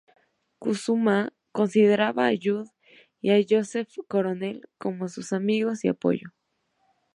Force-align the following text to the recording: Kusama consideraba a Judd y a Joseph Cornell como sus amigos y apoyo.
Kusama 0.61 1.15
consideraba 1.57 2.23
a 2.25 2.33
Judd 2.33 2.67
y 3.21 3.29
a 3.29 3.39
Joseph 3.47 3.93
Cornell 4.07 4.67
como 4.79 5.07
sus 5.07 5.31
amigos 5.31 5.85
y 5.85 5.89
apoyo. 5.89 6.29